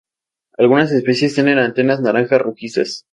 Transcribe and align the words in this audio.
Algunas 0.57 0.91
especies 0.93 1.35
tienen 1.35 1.59
antenas 1.59 2.01
naranja 2.01 2.39
rojizas. 2.39 3.05